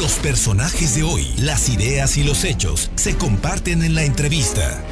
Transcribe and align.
Los 0.00 0.14
personajes 0.14 0.94
de 0.94 1.02
hoy, 1.02 1.30
las 1.36 1.68
ideas 1.68 2.16
y 2.16 2.24
los 2.24 2.44
hechos 2.44 2.90
se 2.94 3.18
comparten 3.18 3.82
en 3.82 3.94
la 3.94 4.02
entrevista. 4.02 4.82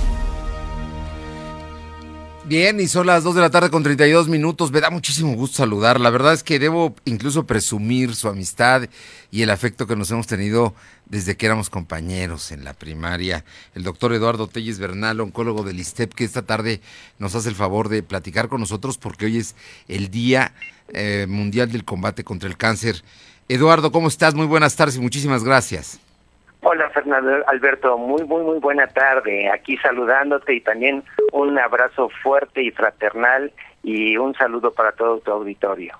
Bien, 2.44 2.78
y 2.78 2.88
son 2.88 3.06
las 3.06 3.24
2 3.24 3.34
de 3.34 3.40
la 3.40 3.48
tarde 3.48 3.70
con 3.70 3.82
32 3.82 4.28
minutos. 4.28 4.70
Me 4.70 4.82
da 4.82 4.90
muchísimo 4.90 5.32
gusto 5.32 5.56
saludar. 5.56 5.98
La 5.98 6.10
verdad 6.10 6.34
es 6.34 6.42
que 6.42 6.58
debo 6.58 6.94
incluso 7.06 7.46
presumir 7.46 8.14
su 8.14 8.28
amistad 8.28 8.86
y 9.30 9.40
el 9.40 9.48
afecto 9.48 9.86
que 9.86 9.96
nos 9.96 10.10
hemos 10.10 10.26
tenido 10.26 10.74
desde 11.06 11.38
que 11.38 11.46
éramos 11.46 11.70
compañeros 11.70 12.52
en 12.52 12.62
la 12.62 12.74
primaria. 12.74 13.46
El 13.74 13.84
doctor 13.84 14.12
Eduardo 14.12 14.46
Telles 14.46 14.78
Bernal, 14.78 15.20
oncólogo 15.20 15.62
del 15.62 15.80
ISTEP, 15.80 16.12
que 16.12 16.24
esta 16.24 16.42
tarde 16.42 16.82
nos 17.18 17.34
hace 17.34 17.48
el 17.48 17.54
favor 17.54 17.88
de 17.88 18.02
platicar 18.02 18.48
con 18.48 18.60
nosotros 18.60 18.98
porque 18.98 19.24
hoy 19.24 19.38
es 19.38 19.54
el 19.88 20.10
Día 20.10 20.52
eh, 20.92 21.24
Mundial 21.26 21.72
del 21.72 21.86
Combate 21.86 22.24
contra 22.24 22.46
el 22.46 22.58
Cáncer. 22.58 23.02
Eduardo, 23.48 23.90
¿cómo 23.90 24.08
estás? 24.08 24.34
Muy 24.34 24.46
buenas 24.46 24.76
tardes 24.76 24.96
y 24.96 25.00
muchísimas 25.00 25.42
gracias. 25.42 25.98
Hola 26.60 26.90
Fernando 26.90 27.30
Alberto, 27.46 27.96
muy 27.96 28.24
muy 28.24 28.42
muy 28.42 28.58
buena 28.58 28.86
tarde. 28.88 29.50
Aquí 29.50 29.78
saludándote 29.78 30.54
y 30.54 30.60
también 30.60 31.02
un 31.32 31.58
abrazo 31.58 32.10
fuerte 32.22 32.62
y 32.62 32.70
fraternal 32.70 33.52
y 33.82 34.16
un 34.18 34.34
saludo 34.34 34.72
para 34.72 34.92
todo 34.92 35.20
tu 35.20 35.30
auditorio. 35.30 35.96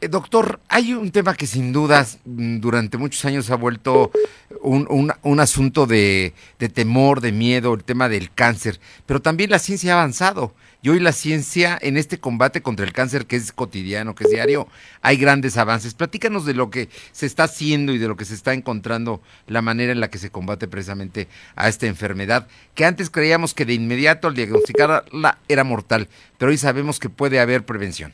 Eh, 0.00 0.08
doctor, 0.08 0.58
hay 0.68 0.94
un 0.94 1.12
tema 1.12 1.34
que 1.34 1.46
sin 1.46 1.72
dudas 1.72 2.18
mm, 2.24 2.58
durante 2.58 2.98
muchos 2.98 3.24
años 3.24 3.50
ha 3.50 3.56
vuelto 3.56 4.10
un, 4.64 4.86
un, 4.90 5.12
un 5.22 5.40
asunto 5.40 5.86
de, 5.86 6.32
de, 6.58 6.68
temor, 6.68 7.20
de 7.20 7.32
miedo, 7.32 7.74
el 7.74 7.84
tema 7.84 8.08
del 8.08 8.32
cáncer, 8.32 8.80
pero 9.06 9.20
también 9.20 9.50
la 9.50 9.58
ciencia 9.58 9.94
ha 9.94 9.98
avanzado 9.98 10.54
y 10.82 10.88
hoy 10.88 11.00
la 11.00 11.12
ciencia 11.12 11.78
en 11.80 11.96
este 11.96 12.18
combate 12.18 12.60
contra 12.60 12.84
el 12.84 12.92
cáncer 12.92 13.26
que 13.26 13.36
es 13.36 13.52
cotidiano, 13.52 14.14
que 14.14 14.24
es 14.24 14.30
diario, 14.30 14.68
hay 15.00 15.16
grandes 15.16 15.56
avances. 15.56 15.94
Platícanos 15.94 16.44
de 16.44 16.52
lo 16.52 16.70
que 16.70 16.88
se 17.12 17.24
está 17.24 17.44
haciendo 17.44 17.92
y 17.92 17.98
de 17.98 18.08
lo 18.08 18.16
que 18.16 18.26
se 18.26 18.34
está 18.34 18.52
encontrando, 18.52 19.22
la 19.46 19.62
manera 19.62 19.92
en 19.92 20.00
la 20.00 20.10
que 20.10 20.18
se 20.18 20.30
combate 20.30 20.68
precisamente 20.68 21.28
a 21.56 21.68
esta 21.68 21.86
enfermedad, 21.86 22.48
que 22.74 22.84
antes 22.84 23.08
creíamos 23.08 23.54
que 23.54 23.64
de 23.64 23.74
inmediato 23.74 24.28
al 24.28 24.34
diagnosticarla 24.34 25.38
era 25.48 25.64
mortal, 25.64 26.08
pero 26.38 26.50
hoy 26.50 26.58
sabemos 26.58 26.98
que 26.98 27.08
puede 27.08 27.40
haber 27.40 27.64
prevención. 27.64 28.12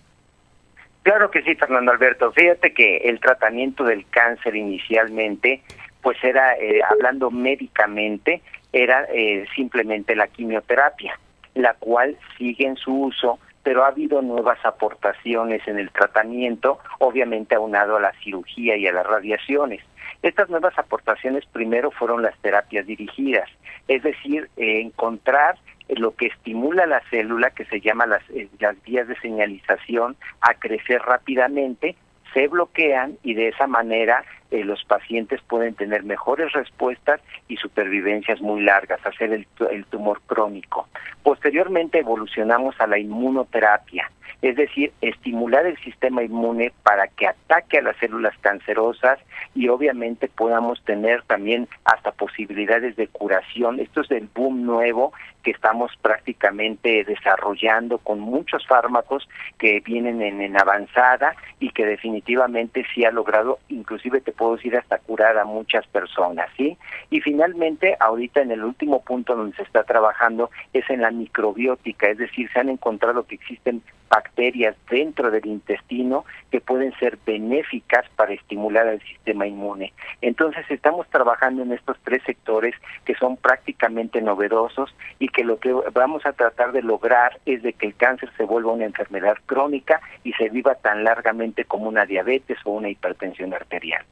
Claro 1.02 1.30
que 1.30 1.42
sí, 1.42 1.54
Fernando 1.54 1.92
Alberto. 1.92 2.30
Fíjate 2.32 2.72
que 2.72 2.98
el 2.98 3.20
tratamiento 3.20 3.84
del 3.84 4.06
cáncer 4.10 4.54
inicialmente, 4.54 5.62
pues 6.02 6.22
era, 6.22 6.56
eh, 6.56 6.80
hablando 6.88 7.30
médicamente, 7.30 8.42
era 8.72 9.06
eh, 9.12 9.46
simplemente 9.54 10.14
la 10.14 10.28
quimioterapia 10.28 11.18
la 11.54 11.74
cual 11.74 12.16
sigue 12.38 12.66
en 12.66 12.76
su 12.76 12.92
uso, 12.92 13.38
pero 13.62 13.84
ha 13.84 13.88
habido 13.88 14.22
nuevas 14.22 14.58
aportaciones 14.64 15.66
en 15.66 15.78
el 15.78 15.90
tratamiento, 15.90 16.78
obviamente 16.98 17.54
aunado 17.54 17.96
a 17.96 18.00
la 18.00 18.12
cirugía 18.22 18.76
y 18.76 18.86
a 18.86 18.92
las 18.92 19.06
radiaciones. 19.06 19.82
Estas 20.22 20.48
nuevas 20.50 20.78
aportaciones 20.78 21.44
primero 21.46 21.90
fueron 21.90 22.22
las 22.22 22.36
terapias 22.38 22.86
dirigidas, 22.86 23.48
es 23.88 24.02
decir, 24.02 24.48
eh, 24.56 24.80
encontrar 24.80 25.56
lo 25.88 26.14
que 26.14 26.26
estimula 26.26 26.86
la 26.86 27.02
célula, 27.10 27.50
que 27.50 27.64
se 27.64 27.80
llama 27.80 28.06
las, 28.06 28.22
eh, 28.30 28.48
las 28.58 28.80
vías 28.82 29.08
de 29.08 29.16
señalización, 29.16 30.16
a 30.40 30.54
crecer 30.54 31.02
rápidamente, 31.02 31.96
se 32.32 32.46
bloquean 32.46 33.18
y 33.24 33.34
de 33.34 33.48
esa 33.48 33.66
manera 33.66 34.24
eh, 34.50 34.64
los 34.64 34.84
pacientes 34.84 35.40
pueden 35.42 35.74
tener 35.74 36.02
mejores 36.02 36.52
respuestas 36.52 37.20
y 37.48 37.56
supervivencias 37.56 38.40
muy 38.40 38.62
largas, 38.62 39.04
hacer 39.04 39.32
el, 39.32 39.46
el 39.70 39.84
tumor 39.86 40.20
crónico. 40.26 40.88
Posteriormente 41.22 41.98
evolucionamos 41.98 42.74
a 42.80 42.86
la 42.86 42.98
inmunoterapia, 42.98 44.10
es 44.42 44.56
decir, 44.56 44.92
estimular 45.00 45.66
el 45.66 45.76
sistema 45.78 46.22
inmune 46.22 46.72
para 46.82 47.08
que 47.08 47.26
ataque 47.26 47.78
a 47.78 47.82
las 47.82 47.96
células 47.98 48.36
cancerosas 48.38 49.18
y 49.54 49.68
obviamente 49.68 50.28
podamos 50.28 50.82
tener 50.84 51.22
también 51.24 51.68
hasta 51.84 52.12
posibilidades 52.12 52.96
de 52.96 53.06
curación. 53.08 53.80
Esto 53.80 54.00
es 54.00 54.10
el 54.10 54.28
boom 54.34 54.64
nuevo 54.64 55.12
que 55.42 55.50
estamos 55.50 55.92
prácticamente 56.02 57.04
desarrollando 57.04 57.98
con 57.98 58.20
muchos 58.20 58.66
fármacos 58.66 59.28
que 59.58 59.80
vienen 59.80 60.22
en, 60.22 60.40
en 60.40 60.60
avanzada 60.60 61.34
y 61.58 61.70
que 61.70 61.86
definitivamente 61.86 62.84
sí 62.94 63.04
ha 63.04 63.10
logrado, 63.10 63.58
inclusive 63.68 64.20
te 64.20 64.32
puedo 64.32 64.56
decir 64.56 64.76
hasta 64.76 64.98
curar 64.98 65.38
a 65.38 65.44
muchas 65.44 65.86
personas, 65.86 66.48
¿sí? 66.56 66.76
Y 67.10 67.20
finalmente, 67.20 67.96
ahorita 68.00 68.42
en 68.42 68.50
el 68.50 68.64
último 68.64 69.02
punto 69.02 69.36
donde 69.36 69.56
se 69.56 69.62
está 69.62 69.84
trabajando 69.84 70.50
es 70.72 70.88
en 70.90 71.02
la 71.02 71.10
microbiótica, 71.10 72.08
es 72.08 72.18
decir, 72.18 72.50
se 72.52 72.60
han 72.60 72.68
encontrado 72.68 73.24
que 73.24 73.34
existen 73.34 73.82
bacterias 74.10 74.76
dentro 74.90 75.30
del 75.30 75.46
intestino 75.46 76.26
que 76.50 76.60
pueden 76.60 76.92
ser 76.98 77.16
benéficas 77.24 78.04
para 78.16 78.34
estimular 78.34 78.86
al 78.86 79.00
sistema 79.00 79.46
inmune. 79.46 79.94
Entonces 80.20 80.66
estamos 80.68 81.08
trabajando 81.08 81.62
en 81.62 81.72
estos 81.72 81.96
tres 82.04 82.22
sectores 82.24 82.74
que 83.04 83.14
son 83.14 83.36
prácticamente 83.36 84.20
novedosos 84.20 84.94
y 85.18 85.28
que 85.28 85.44
lo 85.44 85.58
que 85.58 85.72
vamos 85.94 86.26
a 86.26 86.32
tratar 86.32 86.72
de 86.72 86.82
lograr 86.82 87.38
es 87.46 87.62
de 87.62 87.72
que 87.72 87.86
el 87.86 87.94
cáncer 87.94 88.30
se 88.36 88.44
vuelva 88.44 88.72
una 88.72 88.84
enfermedad 88.84 89.36
crónica 89.46 90.00
y 90.24 90.32
se 90.34 90.48
viva 90.48 90.74
tan 90.74 91.04
largamente 91.04 91.64
como 91.64 91.88
una 91.88 92.04
diabetes 92.04 92.58
o 92.64 92.72
una 92.72 92.90
hipertensión 92.90 93.54
arterial. 93.54 94.04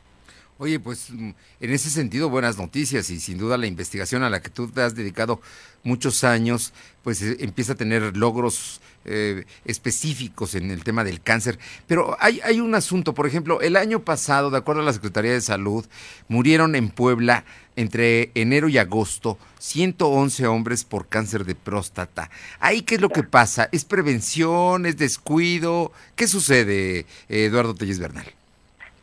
Oye, 0.61 0.81
pues 0.81 1.11
mm, 1.11 1.31
en 1.61 1.71
ese 1.71 1.89
sentido 1.89 2.31
buenas 2.31 2.59
noticias 2.59 3.11
y 3.11 3.21
sin 3.21 3.39
duda 3.39 3.57
la 3.57 3.69
investigación 3.69 4.25
a 4.25 4.31
la 4.31 4.43
que 4.43 4.51
tú 4.51 4.69
te 4.69 4.83
has 4.83 4.97
dedicado 4.97 5.41
muchos 5.85 6.25
años, 6.25 6.73
pues 7.05 7.23
eh, 7.23 7.37
empieza 7.41 7.75
a 7.75 7.77
tener 7.77 8.17
logros 8.17 8.81
eh, 9.05 9.45
específicos 9.65 10.57
en 10.57 10.73
el 10.73 10.83
tema 10.83 11.05
del 11.05 11.21
cáncer. 11.21 11.61
Pero 11.87 12.17
hay, 12.19 12.41
hay 12.43 12.59
un 12.59 12.75
asunto, 12.75 13.15
por 13.15 13.29
ejemplo, 13.29 13.61
el 13.61 13.77
año 13.77 14.01
pasado, 14.01 14.51
de 14.51 14.59
acuerdo 14.59 14.83
a 14.83 14.85
la 14.85 14.93
Secretaría 14.93 15.33
de 15.33 15.41
Salud, 15.41 15.87
murieron 16.27 16.75
en 16.75 16.89
Puebla 16.89 17.45
entre 17.77 18.33
enero 18.35 18.69
y 18.69 18.79
agosto 18.79 19.39
111 19.61 20.49
hombres 20.49 20.83
por 20.83 21.07
cáncer 21.07 21.45
de 21.45 21.55
próstata. 21.55 22.33
¿Ahí 22.59 22.83
qué 22.83 22.97
es 22.97 23.01
lo 23.01 23.11
que 23.11 23.23
pasa? 23.23 23.69
¿Es 23.71 23.85
prevención? 23.85 24.87
¿Es 24.87 24.97
descuido? 24.97 25.93
¿Qué 26.17 26.27
sucede, 26.27 27.07
Eduardo 27.29 27.77
Telles 27.77 28.01
Bernal? 28.01 28.35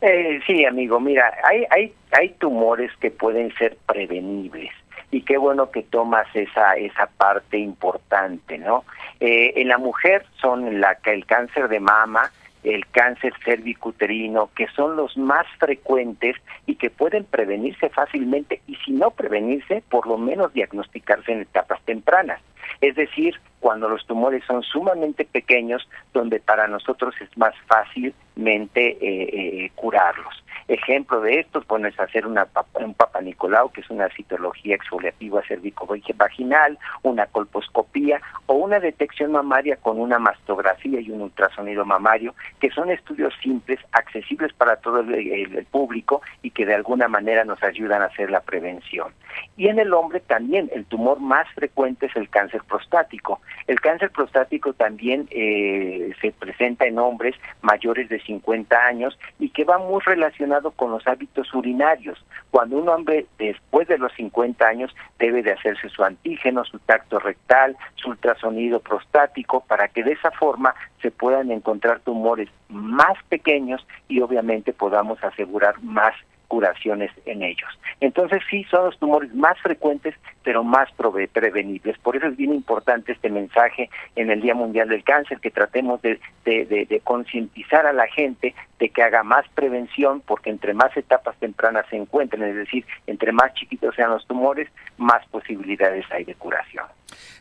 Eh, 0.00 0.40
sí, 0.46 0.64
amigo, 0.64 1.00
mira, 1.00 1.32
hay, 1.44 1.64
hay, 1.70 1.92
hay 2.12 2.28
tumores 2.30 2.90
que 3.00 3.10
pueden 3.10 3.52
ser 3.54 3.76
prevenibles 3.86 4.70
y 5.10 5.22
qué 5.22 5.38
bueno 5.38 5.70
que 5.70 5.82
tomas 5.82 6.26
esa 6.34 6.74
esa 6.74 7.06
parte 7.06 7.58
importante, 7.58 8.58
¿no? 8.58 8.84
Eh, 9.20 9.54
en 9.56 9.68
la 9.68 9.78
mujer 9.78 10.26
son 10.40 10.80
la 10.80 10.98
el 11.04 11.24
cáncer 11.24 11.68
de 11.68 11.80
mama, 11.80 12.30
el 12.64 12.86
cáncer 12.88 13.32
cervicuterino, 13.44 14.50
que 14.54 14.66
son 14.68 14.96
los 14.96 15.16
más 15.16 15.46
frecuentes 15.58 16.36
y 16.66 16.74
que 16.74 16.90
pueden 16.90 17.24
prevenirse 17.24 17.88
fácilmente 17.88 18.60
y 18.66 18.74
si 18.76 18.92
no 18.92 19.12
prevenirse, 19.12 19.82
por 19.88 20.06
lo 20.06 20.18
menos 20.18 20.52
diagnosticarse 20.52 21.32
en 21.32 21.42
etapas 21.42 21.80
tempranas. 21.84 22.40
Es 22.80 22.94
decir, 22.96 23.40
cuando 23.60 23.88
los 23.88 24.06
tumores 24.06 24.44
son 24.44 24.62
sumamente 24.62 25.24
pequeños, 25.24 25.88
donde 26.12 26.40
para 26.40 26.68
nosotros 26.68 27.14
es 27.20 27.36
más 27.36 27.54
fácilmente 27.66 28.90
eh, 28.90 28.96
eh, 29.00 29.70
curarlos. 29.74 30.42
Ejemplo 30.68 31.20
de 31.20 31.38
esto, 31.40 31.62
bueno, 31.68 31.86
es 31.86 31.98
hacer 32.00 32.26
una, 32.26 32.48
un 32.74 32.94
Papa 32.94 33.20
Nicolau, 33.20 33.70
que 33.70 33.82
es 33.82 33.90
una 33.90 34.08
citología 34.08 34.74
exfoliativa 34.74 35.40
cervico-vaginal, 35.46 36.76
una 37.02 37.26
colposcopía 37.26 38.20
o 38.46 38.54
una 38.54 38.80
detección 38.80 39.30
mamaria 39.30 39.76
con 39.76 40.00
una 40.00 40.18
mastografía 40.18 41.00
y 41.00 41.10
un 41.10 41.22
ultrasonido 41.22 41.84
mamario, 41.84 42.34
que 42.58 42.70
son 42.70 42.90
estudios 42.90 43.32
simples, 43.40 43.78
accesibles 43.92 44.52
para 44.54 44.76
todo 44.76 45.00
el 45.00 45.66
público 45.70 46.20
y 46.42 46.50
que 46.50 46.66
de 46.66 46.74
alguna 46.74 47.06
manera 47.06 47.44
nos 47.44 47.62
ayudan 47.62 48.02
a 48.02 48.06
hacer 48.06 48.30
la 48.30 48.40
prevención. 48.40 49.12
Y 49.56 49.68
en 49.68 49.78
el 49.78 49.92
hombre 49.94 50.18
también 50.18 50.68
el 50.74 50.84
tumor 50.86 51.20
más 51.20 51.48
frecuente 51.54 52.06
es 52.06 52.16
el 52.16 52.28
cáncer 52.28 52.55
prostático. 52.64 53.40
El 53.66 53.80
cáncer 53.80 54.10
prostático 54.10 54.72
también 54.72 55.28
eh, 55.30 56.12
se 56.20 56.32
presenta 56.32 56.86
en 56.86 56.98
hombres 56.98 57.34
mayores 57.62 58.08
de 58.08 58.20
50 58.20 58.76
años 58.76 59.18
y 59.38 59.50
que 59.50 59.64
va 59.64 59.78
muy 59.78 60.00
relacionado 60.04 60.70
con 60.70 60.90
los 60.90 61.06
hábitos 61.06 61.52
urinarios. 61.54 62.24
Cuando 62.50 62.78
un 62.78 62.88
hombre 62.88 63.26
después 63.38 63.88
de 63.88 63.98
los 63.98 64.12
50 64.14 64.66
años 64.66 64.94
debe 65.18 65.42
de 65.42 65.52
hacerse 65.52 65.88
su 65.88 66.04
antígeno, 66.04 66.64
su 66.64 66.78
tacto 66.80 67.18
rectal, 67.18 67.76
su 67.96 68.10
ultrasonido 68.10 68.80
prostático, 68.80 69.64
para 69.66 69.88
que 69.88 70.02
de 70.02 70.12
esa 70.12 70.30
forma 70.30 70.74
se 71.02 71.10
puedan 71.10 71.50
encontrar 71.50 72.00
tumores 72.00 72.48
más 72.68 73.16
pequeños 73.28 73.86
y 74.08 74.20
obviamente 74.20 74.72
podamos 74.72 75.22
asegurar 75.22 75.82
más 75.82 76.14
curaciones 76.48 77.10
en 77.24 77.42
ellos. 77.42 77.68
Entonces 78.00 78.42
sí, 78.50 78.64
son 78.70 78.86
los 78.86 78.98
tumores 78.98 79.34
más 79.34 79.58
frecuentes, 79.60 80.14
pero 80.42 80.62
más 80.62 80.88
prevenibles. 81.32 81.98
Por 81.98 82.16
eso 82.16 82.26
es 82.26 82.36
bien 82.36 82.54
importante 82.54 83.12
este 83.12 83.30
mensaje 83.30 83.90
en 84.14 84.30
el 84.30 84.40
Día 84.40 84.54
Mundial 84.54 84.88
del 84.88 85.02
Cáncer, 85.02 85.40
que 85.40 85.50
tratemos 85.50 86.00
de, 86.02 86.20
de, 86.44 87.00
concientizar 87.02 87.86
a 87.86 87.92
la 87.92 88.06
gente 88.08 88.54
de 88.78 88.88
que 88.90 89.02
haga 89.02 89.22
más 89.22 89.46
prevención, 89.54 90.20
porque 90.20 90.50
entre 90.50 90.74
más 90.74 90.96
etapas 90.96 91.36
tempranas 91.38 91.86
se 91.90 91.96
encuentren, 91.96 92.42
es 92.42 92.54
decir, 92.54 92.84
entre 93.06 93.32
más 93.32 93.54
chiquitos 93.54 93.94
sean 93.94 94.10
los 94.10 94.26
tumores, 94.26 94.68
más 94.98 95.26
posibilidades 95.28 96.04
hay 96.10 96.24
de 96.24 96.34
curación. 96.34 96.84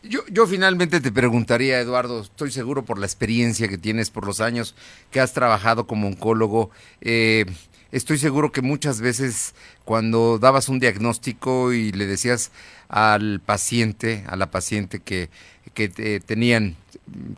Yo, 0.04 0.22
yo 0.30 0.46
finalmente 0.48 1.02
te 1.02 1.12
preguntaría, 1.12 1.80
Eduardo, 1.80 2.22
estoy 2.22 2.52
seguro 2.52 2.86
por 2.86 3.00
la 3.00 3.06
experiencia 3.06 3.68
que 3.68 3.78
tienes, 3.78 4.10
por 4.10 4.26
los 4.26 4.40
años 4.40 4.76
que 5.12 5.20
has 5.20 5.34
trabajado 5.34 5.88
como 5.88 6.08
oncólogo, 6.08 6.70
eh, 7.02 7.46
estoy 7.92 8.18
seguro 8.18 8.52
que 8.52 8.62
muchas 8.62 9.02
veces 9.02 9.56
cuando 9.84 10.40
dabas 10.40 10.70
un 10.70 10.80
diagnóstico 10.80 11.74
y 11.74 11.92
le 11.92 12.06
decías 12.06 12.52
al 12.90 13.42
paciente, 13.46 14.24
a 14.28 14.36
la 14.36 14.52
paciente 14.52 15.00
que, 15.00 15.30
que 15.74 16.22
tenían 16.26 16.76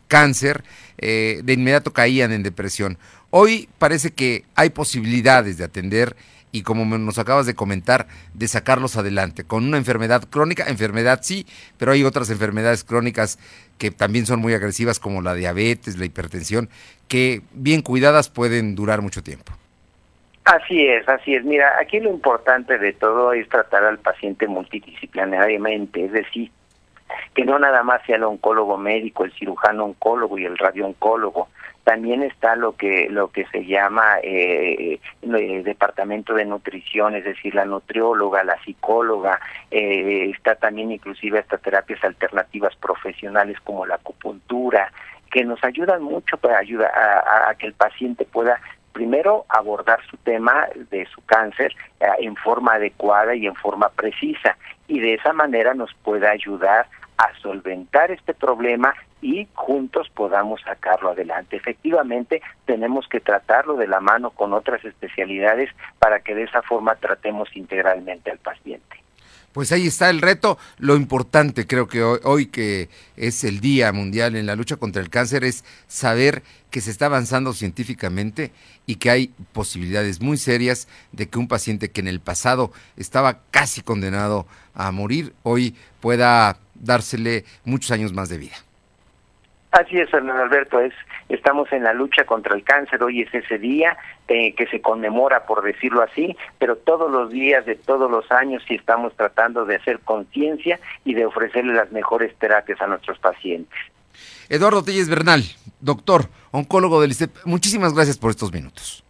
cáncer, 0.06 0.64
eh, 0.98 1.40
de 1.44 1.52
inmediato 1.52 1.92
caían 1.92 2.32
en 2.32 2.42
depresión. 2.42 2.98
Hoy 3.30 3.68
parece 3.78 4.10
que 4.10 4.44
hay 4.54 4.70
posibilidades 4.70 5.58
de 5.58 5.64
atender 5.64 6.16
y 6.50 6.62
como 6.62 6.84
nos 6.86 7.18
acabas 7.18 7.44
de 7.44 7.54
comentar, 7.54 8.08
de 8.32 8.48
sacarlos 8.48 8.96
adelante. 8.96 9.44
Con 9.44 9.64
una 9.64 9.76
enfermedad 9.76 10.24
crónica, 10.28 10.64
enfermedad 10.64 11.20
sí, 11.22 11.46
pero 11.76 11.92
hay 11.92 12.04
otras 12.04 12.30
enfermedades 12.30 12.84
crónicas 12.84 13.38
que 13.76 13.90
también 13.90 14.24
son 14.24 14.40
muy 14.40 14.54
agresivas 14.54 14.98
como 14.98 15.20
la 15.20 15.34
diabetes, 15.34 15.98
la 15.98 16.06
hipertensión, 16.06 16.70
que 17.06 17.42
bien 17.52 17.82
cuidadas 17.82 18.30
pueden 18.30 18.74
durar 18.74 19.02
mucho 19.02 19.22
tiempo. 19.22 19.52
Así 20.48 20.88
es, 20.88 21.06
así 21.06 21.34
es. 21.34 21.44
Mira, 21.44 21.78
aquí 21.78 22.00
lo 22.00 22.08
importante 22.08 22.78
de 22.78 22.94
todo 22.94 23.34
es 23.34 23.46
tratar 23.50 23.84
al 23.84 23.98
paciente 23.98 24.48
multidisciplinariamente, 24.48 26.06
es 26.06 26.12
decir, 26.12 26.50
que 27.34 27.44
no 27.44 27.58
nada 27.58 27.82
más 27.82 28.00
sea 28.06 28.16
el 28.16 28.24
oncólogo 28.24 28.78
médico, 28.78 29.26
el 29.26 29.32
cirujano 29.32 29.84
oncólogo 29.84 30.38
y 30.38 30.46
el 30.46 30.56
radiooncólogo, 30.56 31.48
también 31.84 32.22
está 32.22 32.56
lo 32.56 32.76
que 32.76 33.10
lo 33.10 33.28
que 33.28 33.44
se 33.46 33.66
llama 33.66 34.20
eh, 34.22 35.00
el 35.22 35.64
departamento 35.64 36.34
de 36.34 36.44
nutrición 36.44 37.14
es 37.14 37.24
decir 37.24 37.54
la 37.54 37.64
nutrióloga 37.64 38.44
la 38.44 38.62
psicóloga 38.62 39.40
eh, 39.70 40.30
está 40.34 40.56
también 40.56 40.92
inclusive 40.92 41.38
estas 41.38 41.62
terapias 41.62 42.04
alternativas 42.04 42.76
profesionales 42.76 43.56
como 43.64 43.86
la 43.86 43.94
acupuntura 43.94 44.92
que 45.30 45.44
nos 45.44 45.62
ayudan 45.64 46.02
mucho 46.02 46.36
para 46.36 46.58
ayudar 46.58 46.90
a, 46.94 47.54
que 47.54 47.66
el 47.66 47.72
paciente 47.72 48.24
pueda 48.24 48.60
primero 48.98 49.44
abordar 49.48 50.00
su 50.10 50.16
tema 50.16 50.66
de 50.90 51.06
su 51.06 51.24
cáncer 51.24 51.72
eh, 52.00 52.06
en 52.18 52.34
forma 52.34 52.74
adecuada 52.74 53.32
y 53.36 53.46
en 53.46 53.54
forma 53.54 53.90
precisa 53.90 54.56
y 54.88 54.98
de 54.98 55.14
esa 55.14 55.32
manera 55.32 55.72
nos 55.72 55.94
pueda 56.02 56.32
ayudar 56.32 56.88
a 57.16 57.32
solventar 57.40 58.10
este 58.10 58.34
problema 58.34 58.92
y 59.22 59.46
juntos 59.54 60.08
podamos 60.08 60.60
sacarlo 60.62 61.10
adelante. 61.10 61.56
Efectivamente, 61.56 62.42
tenemos 62.64 63.06
que 63.06 63.20
tratarlo 63.20 63.76
de 63.76 63.86
la 63.86 64.00
mano 64.00 64.30
con 64.30 64.52
otras 64.52 64.84
especialidades 64.84 65.70
para 66.00 66.18
que 66.18 66.34
de 66.34 66.42
esa 66.42 66.62
forma 66.62 66.96
tratemos 66.96 67.48
integralmente 67.56 68.32
al 68.32 68.38
paciente. 68.38 68.67
Pues 69.58 69.72
ahí 69.72 69.88
está 69.88 70.08
el 70.08 70.20
reto. 70.20 70.56
Lo 70.78 70.94
importante 70.94 71.66
creo 71.66 71.88
que 71.88 72.00
hoy, 72.00 72.20
hoy, 72.22 72.46
que 72.46 72.88
es 73.16 73.42
el 73.42 73.58
Día 73.58 73.90
Mundial 73.90 74.36
en 74.36 74.46
la 74.46 74.54
lucha 74.54 74.76
contra 74.76 75.02
el 75.02 75.10
cáncer 75.10 75.42
es 75.42 75.64
saber 75.88 76.44
que 76.70 76.80
se 76.80 76.92
está 76.92 77.06
avanzando 77.06 77.52
científicamente 77.52 78.52
y 78.86 79.00
que 79.00 79.10
hay 79.10 79.34
posibilidades 79.52 80.20
muy 80.20 80.36
serias 80.36 80.86
de 81.10 81.28
que 81.28 81.40
un 81.40 81.48
paciente 81.48 81.90
que 81.90 82.00
en 82.00 82.06
el 82.06 82.20
pasado 82.20 82.70
estaba 82.96 83.40
casi 83.50 83.82
condenado 83.82 84.46
a 84.74 84.92
morir, 84.92 85.32
hoy 85.42 85.74
pueda 85.98 86.58
dársele 86.76 87.44
muchos 87.64 87.90
años 87.90 88.12
más 88.12 88.28
de 88.28 88.38
vida. 88.38 88.54
Así 89.72 89.98
es, 89.98 90.08
Fernando 90.08 90.40
Alberto, 90.40 90.78
es, 90.78 90.94
estamos 91.28 91.70
en 91.72 91.84
la 91.84 91.92
lucha 91.92 92.24
contra 92.24 92.54
el 92.54 92.64
cáncer, 92.64 93.02
hoy 93.02 93.22
es 93.22 93.34
ese 93.34 93.58
día 93.58 93.96
eh, 94.28 94.54
que 94.54 94.66
se 94.66 94.80
conmemora, 94.80 95.46
por 95.46 95.62
decirlo 95.62 96.02
así, 96.02 96.36
pero 96.58 96.76
todos 96.76 97.10
los 97.10 97.30
días 97.30 97.66
de 97.66 97.76
todos 97.76 98.10
los 98.10 98.30
años 98.30 98.62
sí 98.66 98.74
estamos 98.74 99.14
tratando 99.14 99.64
de 99.64 99.76
hacer 99.76 100.00
conciencia 100.00 100.80
y 101.04 101.14
de 101.14 101.26
ofrecerle 101.26 101.74
las 101.74 101.92
mejores 101.92 102.34
terapias 102.36 102.80
a 102.80 102.86
nuestros 102.86 103.18
pacientes. 103.18 103.78
Eduardo 104.48 104.82
Telles 104.82 105.08
Bernal, 105.08 105.42
doctor, 105.80 106.28
oncólogo 106.50 107.00
del 107.00 107.10
ICEP, 107.10 107.30
muchísimas 107.44 107.94
gracias 107.94 108.16
por 108.16 108.30
estos 108.30 108.52
minutos. 108.52 109.04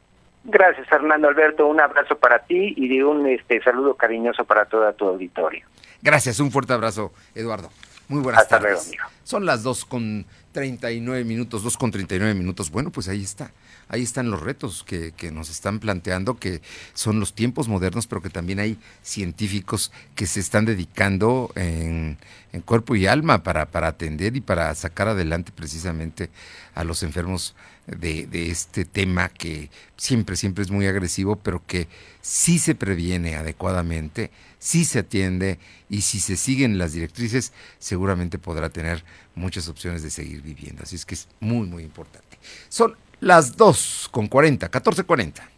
Gracias, 0.44 0.88
Fernando 0.88 1.28
Alberto, 1.28 1.66
un 1.66 1.80
abrazo 1.80 2.16
para 2.16 2.38
ti 2.40 2.74
y 2.76 2.88
de 2.88 3.04
un 3.04 3.26
este, 3.26 3.62
saludo 3.62 3.94
cariñoso 3.94 4.44
para 4.44 4.64
todo 4.64 4.90
tu 4.94 5.06
auditorio. 5.06 5.66
Gracias, 6.00 6.40
un 6.40 6.50
fuerte 6.50 6.72
abrazo, 6.72 7.12
Eduardo. 7.34 7.70
Muy 8.08 8.22
buenas 8.22 8.42
Hasta 8.42 8.58
tardes. 8.58 8.88
Luego, 8.88 9.04
amigo. 9.04 9.20
Son 9.24 9.44
las 9.44 9.62
2 9.62 9.84
con 9.84 10.26
39 10.52 11.24
minutos, 11.24 11.62
2 11.62 11.76
con 11.76 11.90
39 11.90 12.34
minutos. 12.34 12.70
Bueno, 12.70 12.90
pues 12.90 13.08
ahí 13.08 13.22
está. 13.22 13.52
Ahí 13.88 14.02
están 14.02 14.30
los 14.30 14.40
retos 14.42 14.84
que, 14.84 15.12
que, 15.12 15.30
nos 15.30 15.50
están 15.50 15.78
planteando, 15.78 16.38
que 16.38 16.60
son 16.94 17.20
los 17.20 17.34
tiempos 17.34 17.68
modernos, 17.68 18.06
pero 18.06 18.20
que 18.20 18.30
también 18.30 18.58
hay 18.58 18.78
científicos 19.02 19.92
que 20.14 20.26
se 20.26 20.40
están 20.40 20.64
dedicando 20.64 21.50
en, 21.54 22.18
en 22.52 22.60
cuerpo 22.60 22.96
y 22.96 23.06
alma 23.06 23.42
para, 23.42 23.70
para 23.70 23.88
atender 23.88 24.36
y 24.36 24.40
para 24.40 24.74
sacar 24.74 25.08
adelante 25.08 25.52
precisamente 25.54 26.30
a 26.74 26.84
los 26.84 27.02
enfermos 27.02 27.54
de, 27.86 28.26
de, 28.26 28.50
este 28.50 28.84
tema 28.84 29.30
que 29.30 29.70
siempre, 29.96 30.36
siempre 30.36 30.62
es 30.62 30.70
muy 30.70 30.86
agresivo, 30.86 31.36
pero 31.36 31.62
que 31.66 31.88
sí 32.20 32.58
se 32.58 32.74
previene 32.74 33.36
adecuadamente, 33.36 34.30
sí 34.58 34.84
se 34.84 35.00
atiende 35.00 35.58
y 35.88 36.02
si 36.02 36.20
se 36.20 36.36
siguen 36.36 36.78
las 36.78 36.92
directrices, 36.92 37.52
seguramente 37.78 38.38
podrá 38.38 38.68
tener 38.68 39.04
muchas 39.38 39.68
opciones 39.68 40.02
de 40.02 40.10
seguir 40.10 40.42
viviendo. 40.42 40.82
Así 40.82 40.96
es 40.96 41.06
que 41.06 41.14
es 41.14 41.28
muy, 41.40 41.66
muy 41.66 41.82
importante. 41.82 42.38
Son 42.68 42.96
las 43.20 43.56
2 43.56 44.08
con 44.10 44.26
40, 44.28 44.70
14.40. 44.70 45.57